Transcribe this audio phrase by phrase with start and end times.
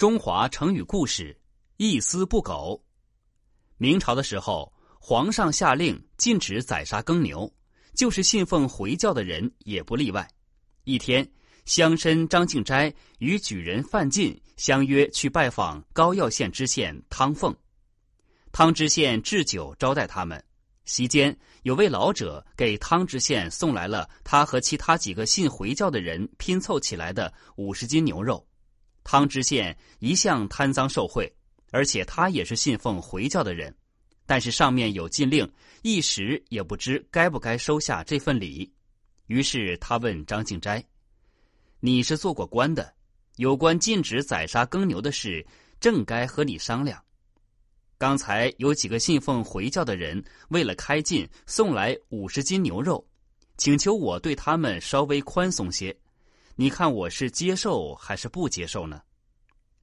[0.00, 1.38] 中华成语故事：
[1.76, 2.82] 一丝不苟。
[3.76, 7.52] 明朝的时候，皇上下令禁止宰杀耕牛，
[7.94, 10.26] 就是信奉回教的人也不例外。
[10.84, 11.30] 一天，
[11.66, 17.54] 乡绅张敬斋与举人范进相约去拜访高要县知县汤凤。
[18.52, 20.42] 汤知县置酒招待他们。
[20.86, 28.42] 席间，有位老者给汤知县送来了他和其他几个信回教的人拼凑起来的五十斤牛肉。
[29.02, 31.32] 汤知县一向贪赃受贿，
[31.70, 33.74] 而且他也是信奉回教的人，
[34.26, 35.50] 但是上面有禁令，
[35.82, 38.70] 一时也不知该不该收下这份礼。
[39.26, 40.84] 于是他问张敬斋
[41.80, 42.92] ：“你是做过官的，
[43.36, 45.46] 有关禁止宰杀耕牛的事，
[45.80, 47.02] 正该和你商量。
[47.96, 53.06] 刚才有几个信奉回教的人为了开禁，送来五十斤牛肉，
[53.56, 55.96] 请求我对他们稍微宽松些。”
[56.60, 59.00] 你看我是接受还是不接受呢？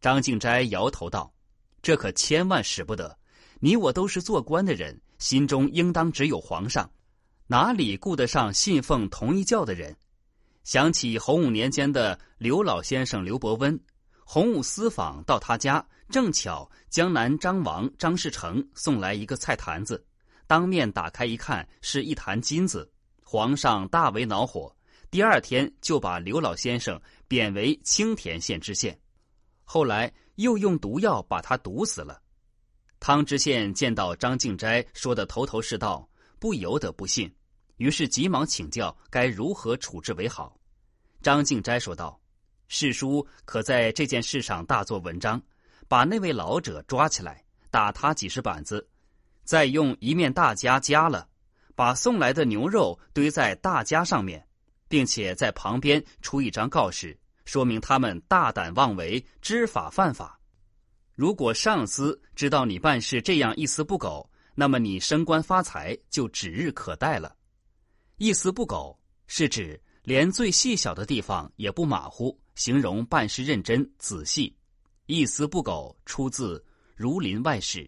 [0.00, 1.32] 张敬斋摇头道
[1.80, 3.16] ：“这可千万使不得！
[3.60, 6.90] 你我都是做官的人，心中应当只有皇上，
[7.46, 9.96] 哪里顾得上信奉同一教的人？”
[10.64, 13.78] 想起洪武年间的刘老先生刘伯温，
[14.24, 20.04] 洪武私访到他家，正巧江南张王张士诚送来一个菜坛子，
[20.48, 22.90] 当面打开一看，是一坛金子，
[23.22, 24.74] 皇上大为恼火。
[25.10, 28.98] 第二天就把刘老先生贬为青田县知县，
[29.62, 32.20] 后来又用毒药把他毒死了。
[32.98, 37.32] 汤知县见到张敬斋说的头头是道，不由得不信，
[37.76, 40.58] 于是急忙请教该如何处置为好。
[41.22, 42.20] 张敬斋说道
[42.66, 45.40] ：“世叔可在这件事上大做文章，
[45.86, 48.88] 把那位老者抓起来，打他几十板子，
[49.44, 51.28] 再用一面大夹夹了，
[51.74, 54.44] 把送来的牛肉堆在大夹上面。”
[54.88, 60.38] 并且在旁边出一张告示，说明他们大胆妄为，知法犯法。
[61.14, 67.36] 如果上司知道你办事这样一丝不苟，那么你升官发财就指日可待了。
[68.16, 74.54] 一丝不苟是指连最细小的地方也不马虎，形容办事认真仔细。
[75.06, 76.58] 一丝不苟出自
[76.96, 77.84] 《儒林外史》。